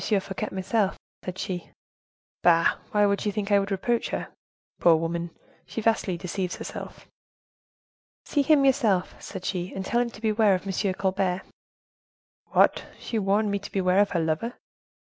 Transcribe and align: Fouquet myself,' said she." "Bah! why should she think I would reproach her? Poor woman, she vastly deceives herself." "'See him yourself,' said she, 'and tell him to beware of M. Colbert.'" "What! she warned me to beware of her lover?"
Fouquet 0.01 0.49
myself,' 0.51 0.97
said 1.23 1.37
she." 1.37 1.69
"Bah! 2.41 2.79
why 2.89 3.03
should 3.05 3.21
she 3.21 3.29
think 3.29 3.51
I 3.51 3.59
would 3.59 3.69
reproach 3.69 4.09
her? 4.09 4.29
Poor 4.79 4.95
woman, 4.95 5.29
she 5.67 5.79
vastly 5.79 6.17
deceives 6.17 6.55
herself." 6.55 7.07
"'See 8.25 8.41
him 8.41 8.65
yourself,' 8.65 9.13
said 9.21 9.45
she, 9.45 9.71
'and 9.71 9.85
tell 9.85 10.01
him 10.01 10.09
to 10.09 10.19
beware 10.19 10.55
of 10.55 10.65
M. 10.65 10.93
Colbert.'" 10.95 11.43
"What! 12.45 12.83
she 12.97 13.19
warned 13.19 13.51
me 13.51 13.59
to 13.59 13.71
beware 13.71 13.99
of 13.99 14.09
her 14.09 14.19
lover?" 14.19 14.55